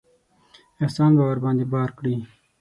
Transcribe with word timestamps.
احسان 0.83 1.11
به 1.17 1.23
ورباندې 1.29 1.65
بار 1.73 1.89
کړي. 1.97 2.15